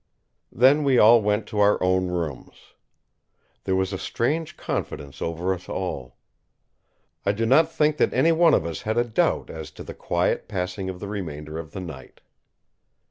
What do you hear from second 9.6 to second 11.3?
to the quiet passing of the